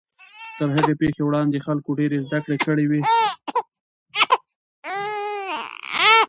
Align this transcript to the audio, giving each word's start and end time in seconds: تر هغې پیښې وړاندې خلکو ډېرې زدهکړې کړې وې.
تر 0.57 0.67
هغې 0.75 0.93
پیښې 1.01 1.21
وړاندې 1.25 1.63
خلکو 1.65 1.89
ډېرې 1.99 2.17
زدهکړې 2.25 2.57
کړې 2.65 2.85
وې. 2.89 3.01